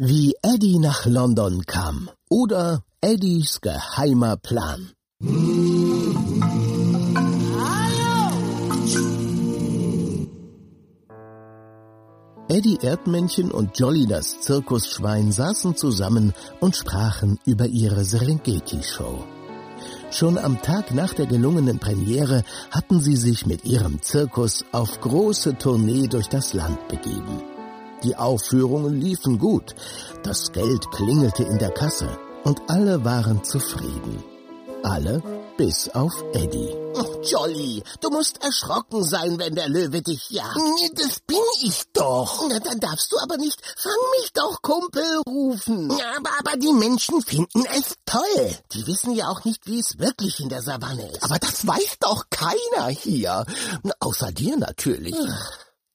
Wie 0.00 0.36
Eddie 0.44 0.78
nach 0.78 1.06
London 1.06 1.66
kam 1.66 2.08
oder 2.30 2.84
Eddies 3.00 3.60
geheimer 3.60 4.36
Plan. 4.36 4.92
Eddie 12.48 12.78
Erdmännchen 12.80 13.50
und 13.50 13.76
Jolly 13.76 14.06
das 14.06 14.40
Zirkusschwein 14.40 15.32
saßen 15.32 15.74
zusammen 15.74 16.32
und 16.60 16.76
sprachen 16.76 17.40
über 17.44 17.66
ihre 17.66 18.04
Serengeti-Show. 18.04 19.24
Schon 20.12 20.38
am 20.38 20.62
Tag 20.62 20.94
nach 20.94 21.12
der 21.12 21.26
gelungenen 21.26 21.80
Premiere 21.80 22.44
hatten 22.70 23.00
sie 23.00 23.16
sich 23.16 23.46
mit 23.46 23.64
ihrem 23.64 24.00
Zirkus 24.00 24.64
auf 24.70 25.00
große 25.00 25.58
Tournee 25.58 26.06
durch 26.06 26.28
das 26.28 26.54
Land 26.54 26.86
begeben. 26.86 27.57
Die 28.04 28.14
Aufführungen 28.16 29.00
liefen 29.00 29.38
gut, 29.38 29.74
das 30.22 30.52
Geld 30.52 30.90
klingelte 30.92 31.42
in 31.42 31.58
der 31.58 31.70
Kasse 31.70 32.08
und 32.44 32.60
alle 32.68 33.04
waren 33.04 33.42
zufrieden. 33.42 34.22
Alle 34.84 35.20
bis 35.56 35.88
auf 35.88 36.12
Eddie. 36.32 36.72
Oh, 36.94 37.20
Jolly, 37.24 37.82
du 38.00 38.10
musst 38.10 38.40
erschrocken 38.44 39.02
sein, 39.02 39.38
wenn 39.40 39.56
der 39.56 39.68
Löwe 39.68 40.02
dich 40.02 40.30
jagt. 40.30 40.56
Nee, 40.56 40.90
das 40.94 41.18
bin 41.26 41.36
ich 41.62 41.82
doch. 41.92 42.46
Na, 42.48 42.60
dann 42.60 42.78
darfst 42.78 43.10
du 43.10 43.18
aber 43.18 43.36
nicht 43.36 43.60
Fang 43.76 43.92
mich 44.20 44.32
doch, 44.32 44.62
Kumpel, 44.62 45.20
rufen. 45.26 45.90
Ja, 45.90 46.16
aber, 46.16 46.30
aber 46.38 46.56
die 46.56 46.72
Menschen 46.72 47.20
finden 47.22 47.64
es 47.76 47.96
toll. 48.06 48.56
Die 48.72 48.86
wissen 48.86 49.14
ja 49.14 49.28
auch 49.28 49.44
nicht, 49.44 49.66
wie 49.66 49.80
es 49.80 49.98
wirklich 49.98 50.38
in 50.38 50.48
der 50.48 50.62
Savanne 50.62 51.10
ist. 51.10 51.24
Aber 51.24 51.38
das 51.40 51.66
weiß 51.66 51.96
doch 51.98 52.24
keiner 52.30 52.88
hier. 52.88 53.44
Außer 53.98 54.30
dir 54.30 54.56
natürlich. 54.56 55.16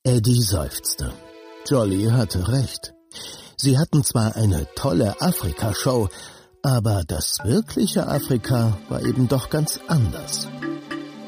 Eddie 0.03 0.41
seufzte. 0.41 1.13
Jolly 1.65 2.05
hatte 2.05 2.47
recht. 2.47 2.93
Sie 3.55 3.77
hatten 3.77 4.03
zwar 4.03 4.35
eine 4.35 4.67
tolle 4.75 5.21
Afrika-Show, 5.21 6.09
aber 6.61 7.03
das 7.07 7.39
wirkliche 7.43 8.07
Afrika 8.07 8.77
war 8.89 9.01
eben 9.01 9.27
doch 9.27 9.49
ganz 9.49 9.79
anders. 9.87 10.47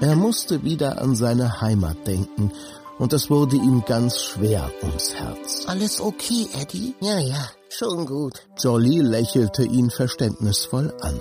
Er 0.01 0.15
musste 0.15 0.63
wieder 0.63 1.01
an 1.01 1.15
seine 1.15 1.61
Heimat 1.61 2.05
denken, 2.05 2.51
und 2.97 3.11
es 3.13 3.29
wurde 3.29 3.57
ihm 3.57 3.83
ganz 3.85 4.21
schwer 4.21 4.71
ums 4.81 5.13
Herz. 5.13 5.65
Alles 5.67 5.99
okay, 5.99 6.47
Eddie? 6.61 6.95
Ja, 7.01 7.19
ja, 7.19 7.49
schon 7.69 8.05
gut. 8.05 8.41
Jolly 8.57 9.01
lächelte 9.01 9.63
ihn 9.63 9.89
verständnisvoll 9.89 10.93
an. 11.01 11.19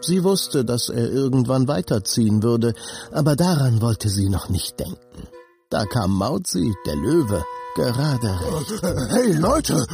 Sie 0.00 0.22
wusste, 0.22 0.64
dass 0.64 0.88
er 0.88 1.10
irgendwann 1.10 1.68
weiterziehen 1.68 2.42
würde, 2.42 2.74
aber 3.12 3.34
daran 3.34 3.80
wollte 3.80 4.08
sie 4.08 4.28
noch 4.28 4.48
nicht 4.48 4.78
denken. 4.78 5.28
Da 5.70 5.84
kam 5.84 6.16
Mauzi, 6.16 6.74
der 6.86 6.96
Löwe, 6.96 7.44
gerade 7.76 8.40
recht. 8.40 8.82
Hey 9.10 9.32
Leute, 9.34 9.86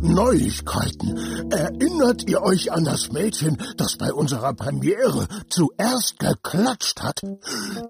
Neuigkeiten. 0.00 1.50
Erinnert 1.50 2.28
ihr 2.28 2.42
euch 2.42 2.70
an 2.70 2.84
das 2.84 3.10
Mädchen, 3.10 3.56
das 3.76 3.96
bei 3.96 4.12
unserer 4.12 4.52
Premiere 4.52 5.26
zuerst 5.48 6.18
geklatscht 6.18 7.00
hat? 7.02 7.22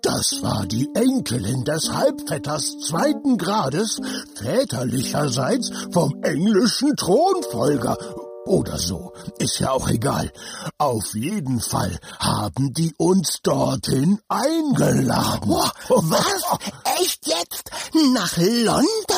Das 0.03 0.39
war 0.43 0.65
die 0.67 0.89
Enkelin 0.95 1.65
des 1.65 1.93
Halbvetters 1.93 2.79
zweiten 2.87 3.37
Grades, 3.37 4.01
väterlicherseits 4.37 5.73
vom 5.93 6.23
englischen 6.23 6.95
Thronfolger 6.97 7.97
oder 8.45 8.79
so. 8.79 9.13
Ist 9.39 9.59
ja 9.61 9.71
auch 9.71 9.89
egal. 9.89 10.31
Auf 10.79 11.15
jeden 11.15 11.61
Fall 11.61 11.99
haben 12.19 12.73
die 12.75 12.95
uns 12.97 13.41
dorthin 13.43 14.21
eingeladen. 14.29 15.51
Was? 15.51 16.59
Echt 17.01 17.27
jetzt? 17.27 17.71
Nach 18.13 18.37
London? 18.37 19.12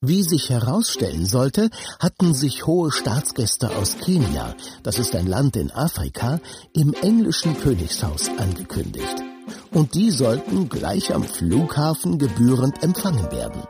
Wie 0.00 0.22
sich 0.22 0.50
herausstellen 0.50 1.26
sollte, 1.26 1.70
hatten 1.98 2.34
sich 2.34 2.66
hohe 2.66 2.90
Staatsgäste 2.90 3.70
aus 3.76 3.96
Kenia, 3.98 4.54
das 4.82 4.98
ist 4.98 5.14
ein 5.14 5.26
Land 5.26 5.56
in 5.56 5.70
Afrika, 5.70 6.40
im 6.72 6.94
englischen 6.94 7.58
Königshaus 7.58 8.28
angekündigt. 8.38 9.16
Und 9.72 9.94
die 9.94 10.10
sollten 10.10 10.68
gleich 10.68 11.14
am 11.14 11.22
Flughafen 11.24 12.18
gebührend 12.18 12.82
empfangen 12.82 13.30
werden. 13.30 13.62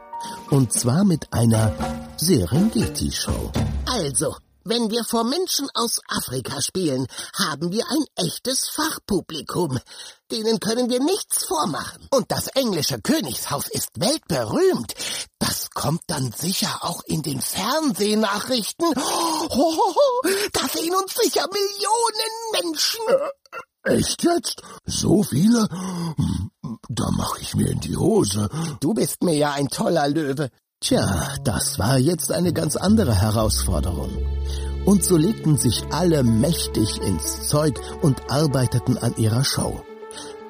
Und 0.50 0.72
zwar 0.72 1.04
mit 1.04 1.32
einer 1.32 1.72
Serengeti-Show. 2.16 3.50
Also, 3.87 4.37
wenn 4.70 4.88
wir 4.88 5.04
vor 5.04 5.25
Menschen 5.25 5.69
aus 5.75 6.00
Afrika 6.08 6.62
spielen, 6.62 7.06
haben 7.34 7.72
wir 7.72 7.84
ein 7.91 8.04
echtes 8.25 8.69
Fachpublikum. 8.69 9.78
Denen 10.31 10.60
können 10.60 10.88
wir 10.88 11.00
nichts 11.00 11.44
vormachen. 11.44 12.06
Und 12.10 12.31
das 12.31 12.47
englische 12.47 13.00
Königshaus 13.00 13.66
ist 13.69 13.91
weltberühmt. 13.97 14.94
Das 15.41 15.70
kommt 15.70 16.03
dann 16.06 16.31
sicher 16.31 16.78
auch 16.82 17.03
in 17.04 17.22
den 17.22 17.41
Fernsehnachrichten. 17.41 18.86
Oh, 19.50 20.20
da 20.53 20.69
sehen 20.69 20.94
uns 20.94 21.14
sicher 21.14 21.47
Millionen 21.52 22.62
Menschen. 22.62 23.00
Äh, 23.82 23.97
echt 23.97 24.22
jetzt? 24.22 24.62
So 24.87 25.25
viele? 25.25 25.69
Da 26.88 27.10
mache 27.10 27.41
ich 27.41 27.54
mir 27.56 27.70
in 27.70 27.81
die 27.81 27.97
Hose. 27.97 28.48
Du 28.81 28.94
bist 28.94 29.25
mir 29.25 29.34
ja 29.34 29.52
ein 29.52 29.69
toller 29.69 30.06
Löwe. 30.08 30.50
Tja, 30.82 31.34
das 31.44 31.78
war 31.78 31.98
jetzt 31.98 32.32
eine 32.32 32.52
ganz 32.54 32.76
andere 32.76 33.14
Herausforderung. 33.14 34.10
Und 34.84 35.04
so 35.04 35.16
legten 35.16 35.56
sich 35.56 35.84
alle 35.91 36.22
mächtig 36.22 37.00
ins 37.02 37.48
Zeug 37.48 37.78
und 38.02 38.30
arbeiteten 38.30 38.98
an 38.98 39.14
ihrer 39.16 39.44
Show. 39.44 39.80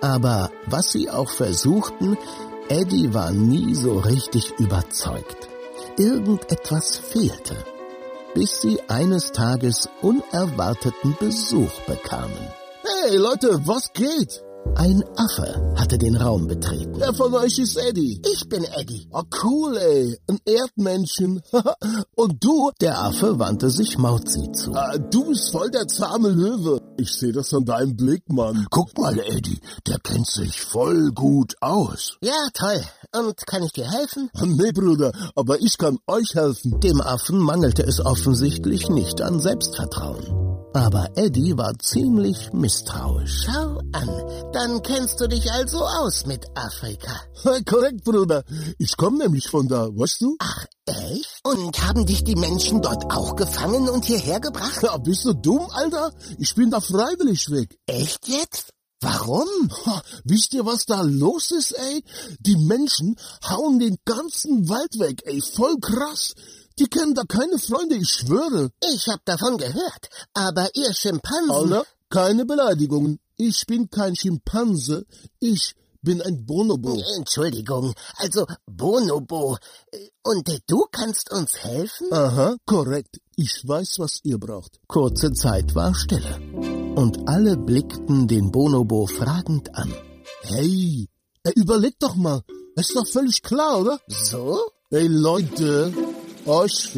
Aber 0.01 0.51
was 0.67 0.93
sie 0.93 1.11
auch 1.11 1.31
versuchten, 1.31 2.17
Eddie 2.69 3.13
war 3.13 3.33
nie 3.33 3.75
so 3.75 3.99
richtig 3.99 4.55
überzeugt. 4.59 5.49
Irgendetwas 5.99 6.97
fehlte, 6.97 7.57
bis 8.35 8.61
sie 8.61 8.81
eines 8.89 9.33
Tages 9.33 9.89
unerwarteten 10.01 11.17
Besuch 11.19 11.73
bekamen. 11.87 12.49
Hey 12.83 13.17
Leute, 13.17 13.61
was 13.67 13.93
geht? 13.93 14.43
Ein 14.77 15.03
Affe 15.17 15.75
hatte 15.77 15.99
den 15.99 16.17
Raum 16.17 16.47
betreten. 16.47 16.95
Wer 16.97 17.13
von 17.15 17.35
euch 17.35 17.59
ist 17.59 17.77
Eddie? 17.77 18.21
Ich 18.33 18.49
bin 18.49 18.65
Eddie. 18.65 19.09
Oh, 19.13 19.23
cool, 19.43 19.77
ey. 19.77 20.19
Ein 20.29 20.39
Erdmännchen. 20.47 21.43
Und 22.15 22.43
du? 22.43 22.71
Der 22.81 22.99
Affe 23.01 23.39
wandte 23.39 23.71
sich 23.71 23.99
Mauzi 23.99 24.51
zu. 24.53 24.73
Ah, 24.75 24.97
du 24.97 25.25
bist 25.27 25.51
voll 25.51 25.71
der 25.71 25.87
zahme 25.87 26.31
Löwe. 26.31 26.81
Ich 26.99 27.13
sehe 27.13 27.33
das 27.33 27.53
an 27.53 27.65
deinem 27.65 27.97
Blick, 27.97 28.23
Mann. 28.29 28.67
Guck 28.71 28.97
mal, 28.97 29.19
Eddie. 29.19 29.61
Der 29.87 29.99
kennt 29.99 30.27
sich 30.29 30.61
voll 30.61 31.11
gut 31.13 31.57
aus. 31.61 32.17
Ja, 32.23 32.49
toll. 32.55 32.81
Und 33.19 33.47
kann 33.47 33.63
ich 33.63 33.73
dir 33.73 33.91
helfen? 33.91 34.31
Nee, 34.61 34.73
Bruder, 34.73 35.13
aber 35.37 35.61
ich 35.61 35.79
kann 35.79 35.99
euch 36.07 36.35
helfen. 36.35 36.81
Dem 36.81 37.01
Affen 37.01 37.39
mangelte 37.39 37.83
es 37.83 38.05
offensichtlich 38.05 38.89
nicht 38.89 39.23
an 39.23 39.41
Selbstvertrauen. 39.41 40.40
Aber 40.73 41.11
Eddie 41.17 41.57
war 41.57 41.77
ziemlich 41.81 42.53
misstrauisch. 42.53 43.47
Schau 43.47 43.81
an, 43.93 44.53
dann 44.53 44.83
kennst 44.83 45.21
du 45.21 45.27
dich 45.27 45.51
also 45.51 45.85
aus 45.85 46.27
mit 46.27 46.47
Afrika. 46.55 47.13
Korrekt, 47.67 48.05
Bruder. 48.05 48.45
Ich 48.79 48.97
komme 48.97 49.19
nämlich 49.19 49.49
von 49.49 49.67
da, 49.67 49.89
weißt 49.89 50.21
du? 50.21 50.37
Ach, 50.39 50.67
echt? 50.87 51.41
Und 51.43 51.83
haben 51.85 52.07
dich 52.07 52.23
die 52.23 52.37
Menschen 52.37 52.83
dort 52.83 53.13
auch 53.13 53.35
gefangen 53.35 53.89
und 53.89 54.05
hierher 54.05 54.39
gebracht? 54.39 54.81
Ja, 54.83 54.97
bist 54.99 55.25
du 55.25 55.33
dumm, 55.33 55.67
Alter? 55.73 56.13
Ich 56.39 56.55
bin 56.55 56.71
da 56.71 56.81
freiwillig 56.81 57.51
weg. 57.51 57.77
Echt 57.87 58.29
jetzt? 58.29 58.71
Warum? 59.01 59.49
Ha, 59.87 60.03
wisst 60.25 60.53
ihr, 60.53 60.67
was 60.67 60.85
da 60.85 61.01
los 61.01 61.51
ist, 61.51 61.73
ey? 61.73 62.05
Die 62.39 62.57
Menschen 62.57 63.17
hauen 63.49 63.79
den 63.79 63.97
ganzen 64.05 64.69
Wald 64.69 64.99
weg, 64.99 65.23
ey. 65.25 65.41
Voll 65.41 65.79
krass. 65.81 66.35
Die 66.81 66.87
kennen 66.87 67.15
da 67.15 67.25
keine 67.25 67.59
Freunde, 67.59 67.97
ich 67.97 68.09
schwöre. 68.09 68.71
Ich 68.91 69.07
hab 69.09 69.23
davon 69.27 69.59
gehört, 69.59 70.09
aber 70.33 70.71
ihr 70.75 70.95
Schimpansen... 70.95 71.51
Alter, 71.51 71.85
keine 72.09 72.47
Beleidigungen. 72.47 73.21
Ich 73.37 73.67
bin 73.67 73.91
kein 73.91 74.17
Schimpanse, 74.17 75.05
ich 75.41 75.75
bin 76.01 76.23
ein 76.23 76.47
Bonobo. 76.47 76.99
Entschuldigung, 77.17 77.93
also 78.17 78.47
Bonobo. 78.65 79.59
Und 80.23 80.63
du 80.67 80.87
kannst 80.91 81.31
uns 81.31 81.59
helfen? 81.59 82.11
Aha, 82.13 82.57
korrekt. 82.65 83.21
Ich 83.37 83.63
weiß, 83.63 83.99
was 83.99 84.21
ihr 84.23 84.39
braucht. 84.39 84.81
Kurze 84.89 85.35
Zeit 85.35 85.75
war 85.75 85.95
Stille. 85.95 86.41
Und 86.97 87.29
alle 87.29 87.59
blickten 87.59 88.27
den 88.27 88.51
Bonobo 88.51 89.07
fragend 89.07 89.75
an. 89.75 89.93
Hey, 90.45 91.11
überleg 91.57 91.99
doch 91.99 92.15
mal. 92.15 92.43
ist 92.77 92.97
doch 92.97 93.07
völlig 93.07 93.43
klar, 93.43 93.81
oder? 93.81 94.01
So? 94.09 94.59
Hey 94.93 95.07
Leute, 95.07 95.93
euch 96.47 96.93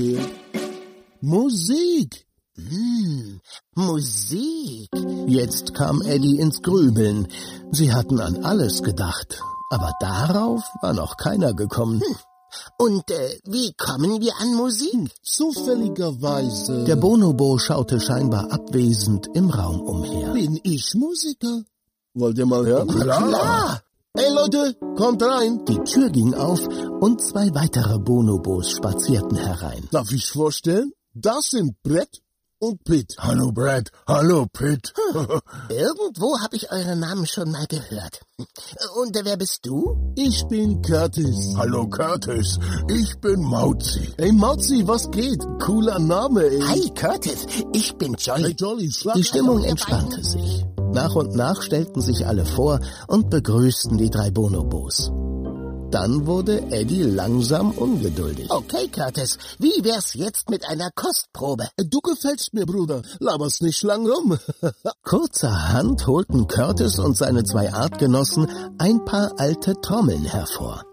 Musik. 1.21 2.27
Hm, 2.57 3.41
Musik. 3.75 4.89
Jetzt 5.27 5.75
kam 5.75 6.03
Eddie 6.03 6.39
ins 6.39 6.61
Grübeln. 6.63 7.29
Sie 7.71 7.93
hatten 7.93 8.21
an 8.21 8.45
alles 8.45 8.83
gedacht, 8.83 9.41
aber 9.71 9.93
darauf 10.01 10.63
war 10.83 10.93
noch 10.93 11.17
keiner 11.17 11.55
gekommen. 11.55 12.01
Hm. 12.01 12.17
Und 12.77 13.11
äh, 13.11 13.39
wie 13.45 13.73
kommen 13.73 14.21
wir 14.21 14.33
an 14.39 14.55
Musik? 14.55 15.11
Zufälligerweise. 15.23 16.85
Der 16.85 16.97
Bonobo 16.97 17.59
schaute 17.59 18.01
scheinbar 18.01 18.53
abwesend 18.53 19.29
im 19.35 19.49
Raum 19.49 19.81
umher. 19.81 20.33
Bin 20.33 20.61
ich 20.63 20.95
Musiker? 20.95 21.63
Wollt 22.15 22.37
ihr 22.37 22.47
mal 22.47 22.67
hören? 22.67 22.89
Klar. 22.89 23.29
Klar. 23.29 23.83
Hey 24.15 24.29
Leute, 24.31 24.77
kommt 24.95 25.23
rein! 25.23 25.65
Die 25.65 25.79
Tür 25.85 26.11
ging 26.11 26.35
auf 26.35 26.61
und 27.01 27.19
zwei 27.23 27.49
weitere 27.55 27.99
Bonobos 27.99 28.71
spazierten 28.73 29.39
herein. 29.39 29.89
Darf 29.91 30.13
ich 30.13 30.27
vorstellen? 30.29 30.93
Das 31.15 31.49
sind 31.49 31.83
Brett 31.83 32.21
und 32.59 32.85
Pitt. 32.85 33.17
Hallo 33.19 33.53
Brad, 33.53 33.89
hallo 34.07 34.45
Pitt. 34.53 34.93
Irgendwo 35.71 36.39
habe 36.41 36.57
ich 36.57 36.71
eure 36.71 36.95
Namen 36.95 37.27
schon 37.27 37.53
mal 37.53 37.65
gehört. 37.67 38.21
Und 38.97 39.19
wer 39.25 39.39
bist 39.39 39.61
du? 39.65 40.13
Ich 40.15 40.45
bin 40.47 40.83
Curtis. 40.83 41.55
hallo 41.57 41.89
Curtis, 41.89 42.59
ich 42.91 43.19
bin 43.23 43.41
Mauzi. 43.41 44.13
Ey, 44.19 44.31
Mauzi, 44.31 44.87
was 44.87 45.11
geht? 45.11 45.43
Cooler 45.59 45.99
Name, 45.99 46.43
ey. 46.45 46.61
Hi, 46.61 46.91
Curtis. 46.95 47.47
Ich 47.73 47.95
bin 47.97 48.15
Hey, 48.19 48.37
Jolly. 48.37 48.57
Jolly, 48.59 48.93
schlag 48.93 49.15
Die 49.15 49.25
Stimmung 49.25 49.65
entspannte 49.65 50.23
sich. 50.23 50.67
Nach 50.93 51.15
und 51.15 51.35
nach 51.35 51.63
stellten 51.63 52.03
sich 52.03 52.27
alle 52.27 52.45
vor 52.45 52.81
und 53.07 53.31
begrüßten 53.31 53.97
die 53.97 54.11
drei 54.11 54.31
Bonobos. 54.31 55.11
Dann 55.91 56.27
wurde 56.27 56.71
Eddie 56.71 57.03
langsam 57.03 57.71
ungeduldig. 57.71 58.51
Okay, 58.51 58.89
Curtis. 58.89 59.37
Wie 59.59 59.85
wär's 59.85 60.15
jetzt 60.15 60.49
mit 60.49 60.67
einer 60.67 60.91
Kostprobe? 60.91 61.69
Du 61.77 62.01
gefällst 62.01 62.55
mir, 62.55 62.65
Bruder. 62.65 63.03
Laberst 63.21 63.63
nicht 63.63 63.83
lang 63.83 64.07
rum. 64.07 64.39
Kurzerhand 65.05 66.07
holten 66.07 66.47
Curtis 66.47 66.99
und 66.99 67.17
seine 67.17 67.45
zwei 67.45 67.73
Artgenossen 67.73 68.49
ein 68.79 69.05
paar 69.05 69.39
alte 69.39 69.75
Trommeln 69.83 70.25
hervor. 70.25 70.85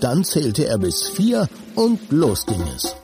Dann 0.00 0.24
zählte 0.24 0.66
er 0.66 0.78
bis 0.78 1.02
vier 1.02 1.48
und 1.74 2.10
los 2.10 2.46
ging 2.46 2.62
es. 2.74 2.94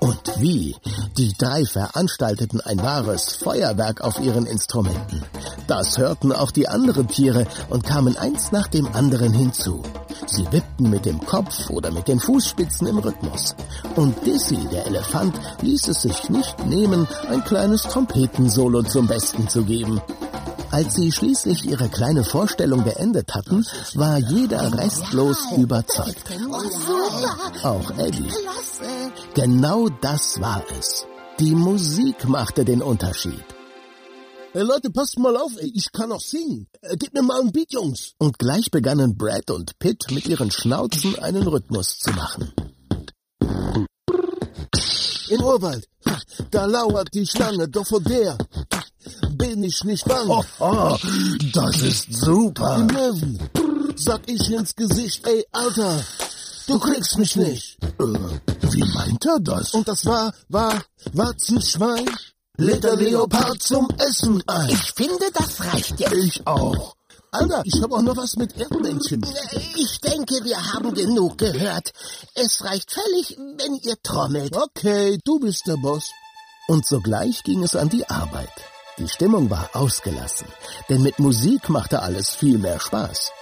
Und 0.00 0.20
wie? 0.38 0.76
Die 1.16 1.32
drei 1.36 1.64
veranstalteten 1.64 2.60
ein 2.60 2.82
wahres 2.82 3.32
Feuerwerk 3.32 4.00
auf 4.00 4.20
ihren 4.20 4.46
Instrumenten. 4.46 5.22
Das 5.66 5.98
hörten 5.98 6.32
auch 6.32 6.50
die 6.50 6.68
anderen 6.68 7.08
Tiere 7.08 7.46
und 7.68 7.84
kamen 7.84 8.16
eins 8.16 8.52
nach 8.52 8.68
dem 8.68 8.86
anderen 8.94 9.32
hinzu. 9.32 9.82
Sie 10.26 10.50
wippten 10.52 10.90
mit 10.90 11.04
dem 11.04 11.20
Kopf 11.24 11.68
oder 11.70 11.90
mit 11.90 12.08
den 12.08 12.20
Fußspitzen 12.20 12.86
im 12.86 12.98
Rhythmus. 12.98 13.54
Und 13.96 14.14
Dizzy, 14.24 14.58
der 14.70 14.86
Elefant, 14.86 15.34
ließ 15.60 15.88
es 15.88 16.02
sich 16.02 16.28
nicht 16.30 16.66
nehmen, 16.66 17.08
ein 17.28 17.44
kleines 17.44 17.82
Trompetensolo 17.82 18.82
zum 18.82 19.06
Besten 19.06 19.48
zu 19.48 19.64
geben. 19.64 20.00
Als 20.70 20.94
sie 20.94 21.12
schließlich 21.12 21.66
ihre 21.66 21.90
kleine 21.90 22.24
Vorstellung 22.24 22.82
beendet 22.82 23.34
hatten, 23.34 23.66
war 23.92 24.16
jeder 24.16 24.72
restlos 24.78 25.36
überzeugt. 25.54 26.24
Super. 26.30 27.68
Auch 27.68 27.90
Eddie. 27.98 28.30
Genau 29.34 29.88
das 29.88 30.40
war 30.40 30.62
es. 30.78 31.06
Die 31.40 31.54
Musik 31.54 32.28
machte 32.28 32.64
den 32.64 32.82
Unterschied. 32.82 33.44
Ey, 34.54 34.62
Leute, 34.62 34.90
passt 34.90 35.18
mal 35.18 35.36
auf. 35.36 35.52
Ich 35.60 35.90
kann 35.92 36.12
auch 36.12 36.20
singen. 36.20 36.68
Äh, 36.82 36.96
Gib 36.98 37.14
mir 37.14 37.22
mal 37.22 37.40
ein 37.40 37.52
Beat, 37.52 37.72
Jungs. 37.72 38.12
Und 38.18 38.38
gleich 38.38 38.70
begannen 38.70 39.16
Brad 39.16 39.50
und 39.50 39.78
Pitt 39.78 40.10
mit 40.10 40.26
ihren 40.26 40.50
Schnauzen 40.50 41.18
einen 41.18 41.46
Rhythmus 41.48 41.98
zu 41.98 42.10
machen. 42.10 42.52
Im 45.30 45.42
Urwald. 45.42 45.88
Da 46.50 46.66
lauert 46.66 47.08
die 47.14 47.26
Schlange, 47.26 47.66
doch 47.68 47.86
vor 47.86 48.02
der 48.02 48.36
bin 49.42 49.64
ich 49.64 49.82
nicht 49.84 50.04
bang. 50.04 50.28
Oh, 50.60 50.96
das 51.52 51.82
ist 51.82 52.12
super. 52.12 52.76
Im 52.76 52.88
Löwen. 52.88 53.38
Sag 53.96 54.22
ich 54.26 54.50
ins 54.50 54.74
Gesicht, 54.74 55.26
ey, 55.26 55.44
Alter. 55.52 56.04
Du 56.66 56.78
kriegst 56.78 57.18
mich 57.18 57.36
nicht. 57.36 57.78
Äh, 58.72 58.76
wie 58.76 58.94
meint 58.94 59.24
er 59.26 59.40
das? 59.40 59.74
Und 59.74 59.88
das 59.88 60.04
war, 60.06 60.32
war, 60.48 60.82
Warzenschwein. 61.12 62.08
Lädt 62.58 62.84
der 62.84 62.96
Leopard 62.96 63.62
zum 63.62 63.88
Essen 63.98 64.42
ein. 64.46 64.68
Ich 64.68 64.92
finde, 64.92 65.30
das 65.32 65.60
reicht 65.60 65.98
jetzt. 66.00 66.12
Ich 66.12 66.46
auch. 66.46 66.94
Alter, 67.30 67.62
ich 67.64 67.80
hab 67.82 67.92
auch 67.92 68.02
noch 68.02 68.16
was 68.16 68.36
mit 68.36 68.58
Erdmännchen. 68.58 69.24
Ich 69.74 70.00
denke, 70.00 70.44
wir 70.44 70.72
haben 70.74 70.92
genug 70.92 71.38
gehört. 71.38 71.92
Es 72.34 72.62
reicht 72.62 72.90
völlig, 72.90 73.38
wenn 73.56 73.76
ihr 73.76 73.96
trommelt. 74.02 74.54
Okay, 74.54 75.18
du 75.24 75.40
bist 75.40 75.66
der 75.66 75.78
Boss. 75.78 76.10
Und 76.68 76.86
sogleich 76.86 77.42
ging 77.42 77.62
es 77.62 77.74
an 77.74 77.88
die 77.88 78.06
Arbeit. 78.08 78.52
Die 78.98 79.08
Stimmung 79.08 79.48
war 79.48 79.70
ausgelassen, 79.72 80.46
denn 80.90 81.02
mit 81.02 81.18
Musik 81.18 81.70
machte 81.70 82.02
alles 82.02 82.34
viel 82.34 82.58
mehr 82.58 82.78
Spaß. 82.78 83.32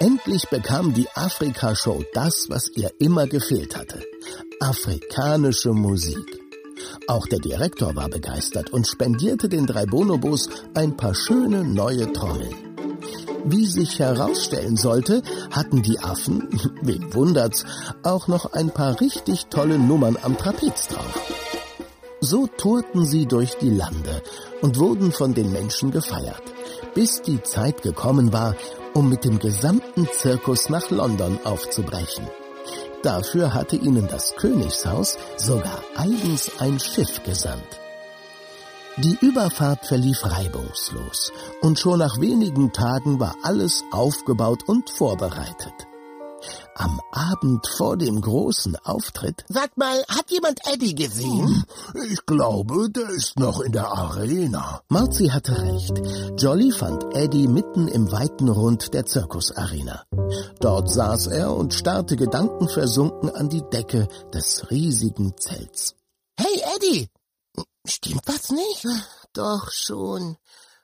Endlich 0.00 0.48
bekam 0.48 0.94
die 0.94 1.08
Afrika-Show 1.14 2.04
das, 2.14 2.48
was 2.48 2.70
ihr 2.76 2.92
immer 3.00 3.26
gefehlt 3.26 3.76
hatte. 3.76 4.00
Afrikanische 4.60 5.72
Musik. 5.72 6.38
Auch 7.08 7.26
der 7.26 7.40
Direktor 7.40 7.96
war 7.96 8.08
begeistert 8.08 8.70
und 8.70 8.86
spendierte 8.86 9.48
den 9.48 9.66
drei 9.66 9.86
Bonobos 9.86 10.48
ein 10.74 10.96
paar 10.96 11.16
schöne 11.16 11.64
neue 11.64 12.12
Trommeln. 12.12 12.54
Wie 13.44 13.66
sich 13.66 13.98
herausstellen 13.98 14.76
sollte, 14.76 15.22
hatten 15.50 15.82
die 15.82 15.98
Affen, 15.98 16.48
wen 16.82 17.12
wundert's, 17.12 17.64
auch 18.04 18.28
noch 18.28 18.52
ein 18.52 18.70
paar 18.70 19.00
richtig 19.00 19.46
tolle 19.46 19.80
Nummern 19.80 20.16
am 20.22 20.38
Trapez 20.38 20.88
drauf. 20.88 21.32
So 22.20 22.46
tourten 22.46 23.04
sie 23.04 23.26
durch 23.26 23.58
die 23.58 23.70
Lande 23.70 24.22
und 24.60 24.78
wurden 24.78 25.10
von 25.10 25.34
den 25.34 25.52
Menschen 25.52 25.90
gefeiert, 25.90 26.42
bis 26.98 27.22
die 27.22 27.40
Zeit 27.44 27.82
gekommen 27.82 28.32
war, 28.32 28.56
um 28.92 29.08
mit 29.08 29.24
dem 29.24 29.38
gesamten 29.38 30.08
Zirkus 30.12 30.68
nach 30.68 30.90
London 30.90 31.38
aufzubrechen. 31.44 32.26
Dafür 33.04 33.54
hatte 33.54 33.76
ihnen 33.76 34.08
das 34.08 34.34
Königshaus 34.34 35.16
sogar 35.36 35.80
eigens 35.94 36.50
ein 36.58 36.80
Schiff 36.80 37.22
gesandt. 37.22 37.78
Die 38.96 39.16
Überfahrt 39.20 39.86
verlief 39.86 40.24
reibungslos 40.24 41.32
und 41.62 41.78
schon 41.78 42.00
nach 42.00 42.18
wenigen 42.18 42.72
Tagen 42.72 43.20
war 43.20 43.36
alles 43.44 43.84
aufgebaut 43.92 44.64
und 44.66 44.90
vorbereitet. 44.90 45.86
Am 46.74 47.00
Abend 47.12 47.66
vor 47.76 47.96
dem 47.96 48.20
großen 48.20 48.76
Auftritt 48.84 49.44
Sag 49.48 49.76
mal, 49.76 50.04
hat 50.08 50.30
jemand 50.30 50.60
Eddie 50.72 50.94
gesehen? 50.94 51.64
Ich 52.10 52.24
glaube, 52.26 52.90
der 52.90 53.08
ist 53.10 53.38
noch 53.38 53.60
in 53.60 53.72
der 53.72 53.88
Arena. 53.88 54.82
Mauzi 54.88 55.28
hatte 55.28 55.60
recht. 55.60 56.00
Jolly 56.36 56.70
fand 56.70 57.04
Eddie 57.14 57.48
mitten 57.48 57.88
im 57.88 58.10
weiten 58.12 58.48
Rund 58.48 58.94
der 58.94 59.06
Zirkusarena. 59.06 60.04
Dort 60.60 60.90
saß 60.90 61.28
er 61.28 61.54
und 61.54 61.74
starrte 61.74 62.16
gedankenversunken 62.16 63.30
an 63.30 63.48
die 63.48 63.62
Decke 63.62 64.08
des 64.32 64.70
riesigen 64.70 65.36
Zelts. 65.36 65.94
Hey, 66.38 66.62
Eddie. 66.76 67.08
Stimmt 67.84 68.22
was 68.26 68.50
nicht? 68.50 68.86
Doch 69.32 69.70
schon. 69.70 70.36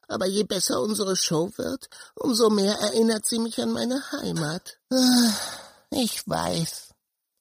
Aber 0.08 0.26
je 0.26 0.44
besser 0.44 0.80
unsere 0.80 1.16
Show 1.16 1.50
wird, 1.56 1.88
umso 2.14 2.50
mehr 2.50 2.74
erinnert 2.80 3.26
sie 3.26 3.38
mich 3.38 3.60
an 3.60 3.72
meine 3.72 4.00
Heimat. 4.12 4.78
Ah, 4.92 5.30
Ich 5.90 6.26
weiß. 6.26 6.90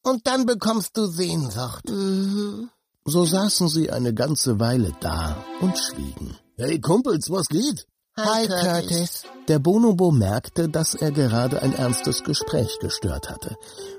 Und 0.03 0.27
dann 0.27 0.45
bekommst 0.45 0.97
du 0.97 1.07
Sehnsucht. 1.07 1.89
Mhm. 1.89 2.69
So 3.05 3.25
saßen 3.25 3.67
sie 3.67 3.89
eine 3.91 4.13
ganze 4.13 4.59
Weile 4.59 4.93
da 5.01 5.43
und 5.61 5.77
schwiegen. 5.77 6.37
Hey, 6.57 6.79
Kumpels, 6.79 7.29
was 7.29 7.47
geht? 7.47 7.85
Hi, 8.15 8.47
Curtis. 8.47 9.23
Der 9.47 9.59
Bonobo 9.59 10.11
merkte, 10.11 10.69
dass 10.69 10.93
er 10.93 11.11
gerade 11.11 11.61
ein 11.61 11.73
ernstes 11.73 12.23
Gespräch 12.23 12.77
gestört 12.79 13.29
hatte. 13.29 13.55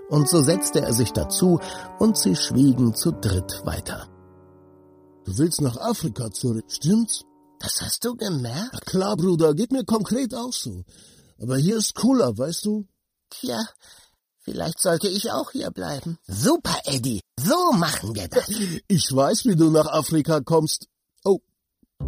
Und 0.08 0.28
so 0.28 0.40
setzte 0.40 0.80
er 0.82 0.92
sich 0.92 1.12
dazu 1.12 1.58
und 1.98 2.16
sie 2.16 2.36
schwiegen 2.36 2.94
zu 2.94 3.10
dritt 3.10 3.62
weiter. 3.64 4.08
Du 5.24 5.36
willst 5.38 5.60
nach 5.60 5.76
Afrika 5.78 6.30
zurück, 6.30 6.64
stimmt's? 6.68 7.24
Das 7.64 7.80
hast 7.80 8.04
du 8.04 8.14
gemerkt? 8.14 8.70
Na 8.74 8.78
klar, 8.80 9.16
Bruder, 9.16 9.54
geht 9.54 9.72
mir 9.72 9.84
konkret 9.84 10.34
auch 10.34 10.52
so. 10.52 10.84
Aber 11.40 11.56
hier 11.56 11.78
ist 11.78 11.94
cooler, 11.94 12.36
weißt 12.36 12.66
du? 12.66 12.86
Tja, 13.30 13.58
vielleicht 14.40 14.78
sollte 14.80 15.08
ich 15.08 15.32
auch 15.32 15.50
hier 15.50 15.70
bleiben. 15.70 16.18
Super, 16.26 16.76
Eddie. 16.84 17.22
So 17.40 17.72
machen 17.72 18.14
wir 18.14 18.28
das. 18.28 18.48
Ich 18.88 19.10
weiß, 19.10 19.46
wie 19.46 19.56
du 19.56 19.70
nach 19.70 19.86
Afrika 19.86 20.40
kommst. 20.40 20.88
Oh, 21.24 21.38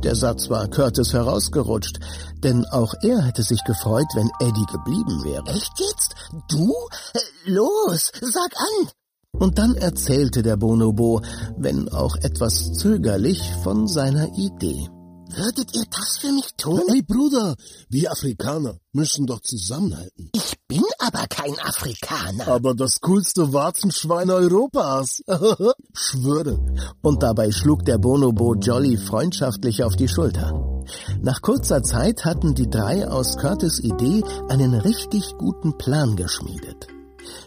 Der 0.05 0.15
Satz 0.15 0.51
war 0.51 0.69
Curtis 0.69 1.15
herausgerutscht, 1.15 2.01
denn 2.45 2.67
auch 2.67 2.93
er 3.01 3.23
hätte 3.23 3.43
sich 3.43 3.65
gefreut, 3.65 4.09
wenn 4.15 4.31
Eddie 4.41 4.67
geblieben 4.71 5.25
wäre. 5.25 5.47
Echt 5.47 5.73
jetzt? 5.81 6.15
Du? 6.51 6.75
Äh, 7.15 7.51
Los, 7.51 8.13
sag 8.21 8.53
an. 8.59 8.91
Und 9.39 9.59
dann 9.59 9.75
erzählte 9.75 10.43
der 10.43 10.59
Bonobo, 10.59 11.23
wenn 11.57 11.89
auch 11.89 12.17
etwas 12.17 12.75
zögerlich, 12.75 13.41
von 13.63 13.87
seiner 13.89 14.29
Idee. 14.37 14.87
Würdet 15.29 15.75
ihr 15.75 15.85
das 15.91 16.19
für 16.19 16.33
mich 16.33 16.55
tun? 16.57 16.83
ey 16.89 17.03
Bruder, 17.03 17.57
wir 17.89 18.13
Afrikaner 18.13 18.79
müssen 18.93 19.27
doch 19.27 19.41
zusammenhalten. 19.41 20.31
Ich 20.35 20.55
bin 20.69 20.85
aber 20.99 21.27
kein 21.29 21.59
Afrikaner. 21.59 22.49
Aber 22.49 22.75
das 22.75 23.01
coolste 23.01 23.53
Warzenschwein 23.53 24.31
Europas. 24.31 25.23
Schwöre. 25.93 26.59
Und 27.03 27.23
dabei 27.23 27.51
schlug 27.51 27.85
der 27.85 27.99
Bonobo 27.99 28.55
Jolly 28.55 28.97
freundschaftlich 28.97 29.83
auf 29.83 29.97
die 29.97 30.09
Schulter. 30.09 30.83
Nach 31.21 31.43
kurzer 31.43 31.83
Zeit 31.83 32.25
hatten 32.25 32.55
die 32.55 32.71
drei 32.71 33.09
aus 33.09 33.37
Curtis 33.37 33.81
Idee 33.81 34.23
einen 34.49 34.75
richtig 34.75 35.37
guten 35.39 35.77
Plan 35.77 36.17
geschmiedet. 36.17 36.87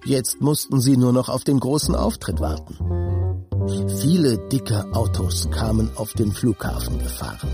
Jetzt 0.05 0.41
mussten 0.41 0.81
sie 0.81 0.97
nur 0.97 1.13
noch 1.13 1.29
auf 1.29 1.43
den 1.43 1.59
großen 1.59 1.95
Auftritt 1.95 2.39
warten. 2.39 2.77
Viele 3.97 4.37
dicke 4.49 4.85
Autos 4.93 5.49
kamen 5.51 5.91
auf 5.95 6.13
den 6.13 6.31
Flughafen 6.31 6.99
gefahren. 6.99 7.49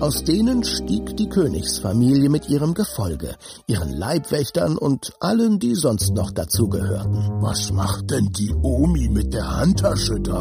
Aus 0.00 0.24
denen 0.24 0.64
stieg 0.64 1.16
die 1.16 1.28
Königsfamilie 1.28 2.28
mit 2.28 2.48
ihrem 2.48 2.74
Gefolge, 2.74 3.36
ihren 3.66 3.92
Leibwächtern 3.92 4.76
und 4.76 5.12
allen, 5.20 5.58
die 5.58 5.74
sonst 5.74 6.14
noch 6.14 6.30
dazugehörten. 6.30 7.42
Was 7.42 7.72
macht 7.72 8.10
denn 8.10 8.30
die 8.32 8.52
Omi 8.62 9.08
mit 9.08 9.32
der 9.32 9.58
Handtasche 9.58 10.20
da? 10.20 10.38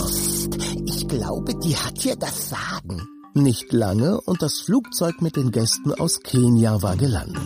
Ich 0.86 1.08
glaube, 1.08 1.54
die 1.64 1.76
hat 1.76 1.98
hier 1.98 2.16
das 2.16 2.50
Sagen. 2.50 3.08
Nicht 3.34 3.72
lange 3.72 4.20
und 4.20 4.42
das 4.42 4.60
Flugzeug 4.60 5.22
mit 5.22 5.38
den 5.38 5.52
Gästen 5.52 5.94
aus 5.94 6.20
Kenia 6.20 6.82
war 6.82 6.98
gelandet. 6.98 7.42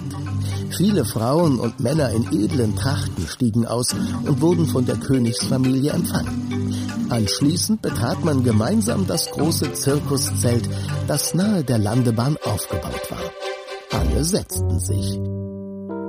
Viele 0.71 1.05
Frauen 1.05 1.59
und 1.59 1.79
Männer 1.79 2.09
in 2.09 2.25
edlen 2.33 2.75
Trachten 2.75 3.27
stiegen 3.27 3.67
aus 3.67 3.93
und 3.93 4.41
wurden 4.41 4.65
von 4.65 4.87
der 4.87 4.97
Königsfamilie 4.97 5.91
empfangen. 5.91 7.07
Anschließend 7.09 7.83
betrat 7.83 8.25
man 8.25 8.43
gemeinsam 8.43 9.05
das 9.05 9.29
große 9.29 9.73
Zirkuszelt, 9.73 10.67
das 11.07 11.35
nahe 11.35 11.63
der 11.63 11.77
Landebahn 11.77 12.35
aufgebaut 12.43 13.11
war. 13.11 13.99
Alle 13.99 14.23
setzten 14.23 14.79
sich. 14.79 15.19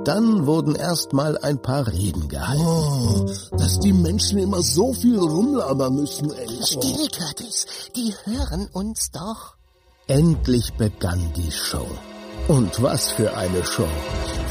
Dann 0.05 0.47
wurden 0.47 0.73
erstmal 0.73 1.37
ein 1.37 1.61
paar 1.61 1.85
Reden 1.85 2.29
gehalten. 2.29 2.65
Oh, 2.65 3.25
dass 3.57 3.79
die 3.79 3.93
Menschen 3.93 4.39
immer 4.39 4.63
so 4.63 4.93
viel 4.93 5.19
rumlabern 5.19 5.93
müssen, 5.93 6.31
ey. 6.31 6.47
Still, 6.63 7.07
Curtis, 7.15 7.67
die 7.95 8.13
hören 8.25 8.69
uns 8.73 9.11
doch. 9.11 9.56
Endlich 10.09 10.71
begann 10.75 11.19
die 11.35 11.51
Show. 11.51 11.85
Und 12.47 12.81
was 12.81 13.11
für 13.11 13.35
eine 13.35 13.61
Show. 13.65 13.89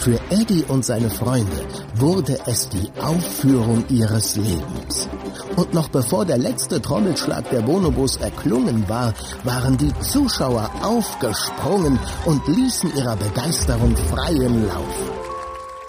Für 0.01 0.21
Eddie 0.29 0.65
und 0.69 0.85
seine 0.85 1.09
Freunde 1.09 1.67
wurde 1.95 2.39
es 2.45 2.69
die 2.69 2.91
Aufführung 3.01 3.83
ihres 3.89 4.37
Lebens. 4.37 5.09
Und 5.57 5.73
noch 5.73 5.89
bevor 5.89 6.27
der 6.27 6.37
letzte 6.37 6.83
Trommelschlag 6.83 7.49
der 7.49 7.63
Bonobos 7.63 8.17
erklungen 8.17 8.87
war, 8.87 9.15
waren 9.45 9.79
die 9.79 9.99
Zuschauer 10.01 10.71
aufgesprungen 10.83 11.99
und 12.27 12.47
ließen 12.49 12.95
ihrer 12.95 13.17
Begeisterung 13.17 13.97
freien 13.97 14.69
Lauf. 14.69 15.13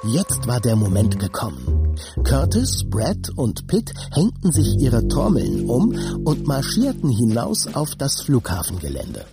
Jetzt 0.03 0.47
war 0.47 0.61
der 0.61 0.77
Moment 0.77 1.19
gekommen. 1.19 1.93
Curtis, 2.23 2.85
Brad 2.89 3.31
und 3.35 3.67
Pitt 3.67 3.93
hängten 4.13 4.53
sich 4.53 4.79
ihre 4.79 5.05
Trommeln 5.09 5.69
um 5.69 5.93
und 6.23 6.47
marschierten 6.47 7.09
hinaus 7.09 7.67
auf 7.75 7.95
das 7.95 8.21
Flughafengelände 8.21 9.25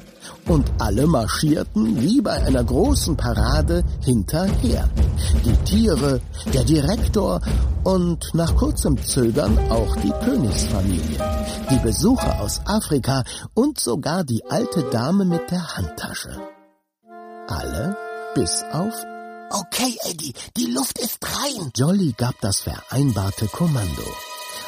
und 0.49 0.71
alle 0.79 1.07
marschierten 1.07 2.01
wie 2.01 2.21
bei 2.21 2.43
einer 2.43 2.65
großen 2.65 3.17
Parade 3.17 3.85
hinterher. 4.03 4.89
Die 5.45 5.57
Tiere, 5.65 6.21
der 6.53 6.65
Direktor 6.65 7.41
und 7.85 8.35
nach 8.35 8.55
kurzem 8.57 9.03
Zögern 9.03 9.59
auch 9.71 9.97
die 9.97 10.13
Königsfamilie, 10.25 11.19
die 11.71 11.79
Besucher 11.79 12.41
aus 12.41 12.61
Afrika 12.65 13.25
und 13.55 13.79
sogar 13.79 14.25
die 14.25 14.45
alte 14.49 14.83
Dame 14.91 15.25
mit 15.25 15.51
der 15.51 15.77
Handtasche. 15.77 16.41
Alle 17.49 17.97
bis 18.35 18.65
auf 18.73 18.95
Okay, 19.51 19.97
Eddie, 20.11 20.35
die 20.57 20.67
Luft 20.67 20.99
ist 20.99 21.19
rein. 21.23 21.71
Jolly 21.77 22.13
gab 22.17 22.35
das 22.41 22.61
vereinbarte 22.61 23.47
Kommando. 23.47 24.03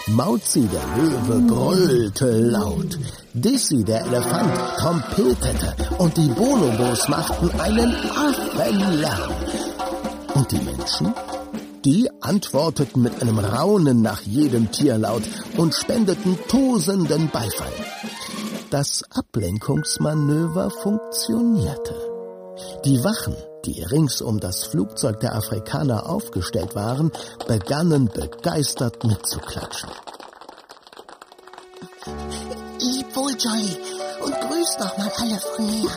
Mauzi 0.08 0.68
der 0.68 0.86
Löwe 0.96 1.46
grollte 1.46 2.30
laut. 2.40 2.98
Dissy 3.34 3.82
der 3.84 4.06
Elefant 4.06 4.52
trompetete 4.78 5.74
und 5.98 6.16
die 6.16 6.28
Bonobos 6.28 7.08
machten 7.08 7.50
einen 7.60 7.94
Affenlärm. 7.94 9.30
Und 10.34 10.52
die 10.52 10.60
Menschen? 10.60 11.12
Die 11.84 12.08
antworteten 12.20 13.02
mit 13.02 13.20
einem 13.20 13.38
Raunen 13.38 14.02
nach 14.02 14.22
jedem 14.22 14.70
Tierlaut 14.70 15.22
und 15.56 15.74
spendeten 15.74 16.38
tosenden 16.48 17.28
Beifall. 17.30 17.72
Das 18.70 19.04
Ablenkungsmanöver 19.10 20.70
funktionierte. 20.70 21.94
Die 22.84 23.02
Wachen, 23.04 23.34
die 23.66 23.82
rings 23.82 24.20
um 24.20 24.38
das 24.38 24.64
Flugzeug 24.64 25.20
der 25.20 25.34
Afrikaner 25.34 26.08
aufgestellt 26.08 26.74
waren, 26.74 27.10
begannen 27.48 28.06
begeistert 28.06 29.04
mitzuklatschen. 29.04 29.90
Lieb 32.80 33.16
wohl, 33.16 33.32
Jolly, 33.32 33.76
und 34.22 34.32
grüß 34.32 34.78
noch 34.78 34.96
mal 34.98 35.10
alle 35.16 35.40
von 35.40 35.66
mir. 35.66 35.90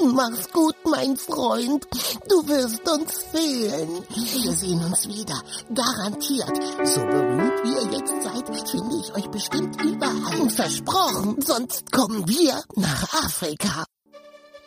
Mach's 0.14 0.48
gut, 0.52 0.76
mein 0.84 1.16
Freund. 1.16 1.86
Du 2.28 2.46
wirst 2.48 2.88
uns 2.88 3.22
fehlen. 3.32 4.04
Wir 4.14 4.52
sehen 4.52 4.84
uns 4.84 5.08
wieder. 5.08 5.40
Garantiert. 5.74 6.56
So 6.84 7.00
berühmt 7.00 7.64
wie 7.64 7.72
ihr 7.72 7.98
jetzt 7.98 8.22
seid, 8.22 8.70
finde 8.70 8.96
ich 8.96 9.14
euch 9.16 9.28
bestimmt 9.30 9.82
überall. 9.82 10.50
Versprochen. 10.50 11.40
Sonst 11.44 11.90
kommen 11.90 12.28
wir 12.28 12.62
nach 12.76 13.02
Afrika. 13.24 13.84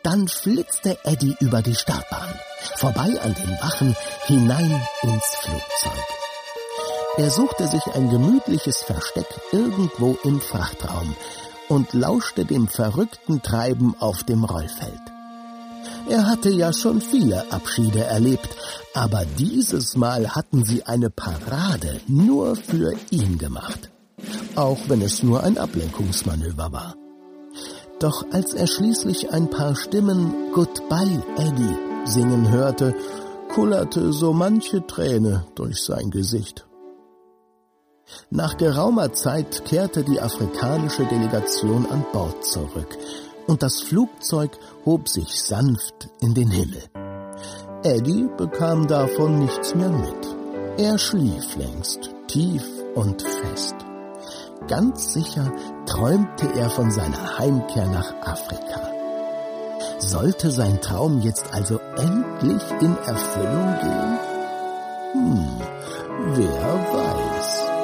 Dann 0.03 0.27
flitzte 0.27 0.97
Eddie 1.03 1.35
über 1.39 1.61
die 1.61 1.75
Startbahn, 1.75 2.33
vorbei 2.77 3.19
an 3.21 3.35
den 3.35 3.51
Wachen, 3.61 3.95
hinein 4.25 4.81
ins 5.03 5.35
Flugzeug. 5.35 6.05
Er 7.17 7.29
suchte 7.29 7.67
sich 7.67 7.85
ein 7.93 8.09
gemütliches 8.09 8.77
Versteck 8.77 9.27
irgendwo 9.51 10.17
im 10.23 10.41
Frachtraum 10.41 11.15
und 11.69 11.93
lauschte 11.93 12.45
dem 12.45 12.67
verrückten 12.67 13.43
Treiben 13.43 13.95
auf 13.99 14.23
dem 14.23 14.43
Rollfeld. 14.43 15.01
Er 16.09 16.27
hatte 16.27 16.49
ja 16.49 16.73
schon 16.73 16.99
viele 17.01 17.51
Abschiede 17.51 18.03
erlebt, 18.03 18.49
aber 18.95 19.23
dieses 19.37 19.95
Mal 19.95 20.29
hatten 20.33 20.65
sie 20.65 20.83
eine 20.83 21.09
Parade 21.09 22.01
nur 22.07 22.55
für 22.55 22.93
ihn 23.11 23.37
gemacht, 23.37 23.91
auch 24.55 24.79
wenn 24.87 25.01
es 25.01 25.21
nur 25.21 25.43
ein 25.43 25.57
Ablenkungsmanöver 25.57 26.71
war. 26.71 26.95
Doch 28.01 28.25
als 28.31 28.55
er 28.55 28.65
schließlich 28.65 29.31
ein 29.31 29.51
paar 29.51 29.75
Stimmen 29.75 30.51
Goodbye, 30.53 31.21
Eddie 31.37 31.77
singen 32.03 32.49
hörte, 32.49 32.95
kullerte 33.53 34.11
so 34.11 34.33
manche 34.33 34.85
Träne 34.87 35.45
durch 35.53 35.83
sein 35.83 36.09
Gesicht. 36.09 36.65
Nach 38.31 38.57
geraumer 38.57 39.13
Zeit 39.13 39.65
kehrte 39.65 40.03
die 40.03 40.19
afrikanische 40.19 41.05
Delegation 41.05 41.85
an 41.85 42.03
Bord 42.11 42.43
zurück 42.43 42.97
und 43.45 43.61
das 43.61 43.81
Flugzeug 43.81 44.57
hob 44.83 45.07
sich 45.07 45.39
sanft 45.39 46.09
in 46.21 46.33
den 46.33 46.49
Himmel. 46.49 46.81
Eddie 47.83 48.27
bekam 48.35 48.87
davon 48.87 49.37
nichts 49.37 49.75
mehr 49.75 49.91
mit. 49.91 50.27
Er 50.77 50.97
schlief 50.97 51.55
längst, 51.55 52.09
tief 52.27 52.63
und 52.95 53.21
fest 53.21 53.75
ganz 54.67 55.13
sicher 55.13 55.51
träumte 55.85 56.47
er 56.55 56.69
von 56.69 56.91
seiner 56.91 57.37
Heimkehr 57.37 57.87
nach 57.87 58.13
Afrika. 58.21 58.81
Sollte 59.99 60.51
sein 60.51 60.81
Traum 60.81 61.21
jetzt 61.21 61.53
also 61.53 61.79
endlich 61.97 62.63
in 62.81 62.95
Erfüllung 63.05 63.79
gehen? 63.81 64.19
Hm, 65.13 65.61
wer 66.35 66.73
weiß. 66.93 67.80